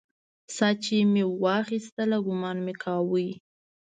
[0.55, 1.23] ساه چې مې
[1.61, 3.27] اخيستله ګومان مې کاوه.